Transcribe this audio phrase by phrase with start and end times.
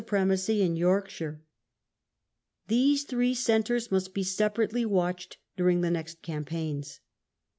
[0.03, 1.43] premacy in Yorkshire.
[2.67, 7.01] These three centres must be separately watched during the next campaigns.